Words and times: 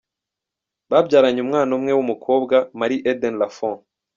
Babyaranye 0.91 1.39
umwana 1.45 1.71
umwe 1.77 1.91
w’umukobwa, 1.97 2.55
Marie-Éden 2.79 3.35
Lafond. 3.41 3.79